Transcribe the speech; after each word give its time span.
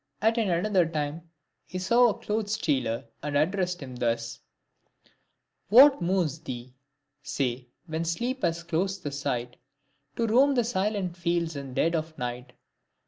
At 0.19 0.39
another 0.39 0.87
time, 0.87 1.29
he 1.67 1.77
saw 1.77 2.09
a 2.09 2.17
clothes' 2.17 2.53
stealer, 2.53 3.05
and 3.21 3.37
addressed 3.37 3.83
him 3.83 3.95
thus:— 3.97 4.39
What 5.69 6.01
moves 6.01 6.39
thee, 6.39 6.73
say, 7.21 7.67
when 7.85 8.03
sleep 8.05 8.41
has 8.41 8.63
clos'd 8.63 9.03
the 9.03 9.11
sight, 9.11 9.57
To 10.15 10.25
roam 10.25 10.55
the 10.55 10.63
silent 10.63 11.17
fields 11.17 11.55
in 11.55 11.75
dead 11.75 11.93
of 11.93 12.17
night 12.17 12.53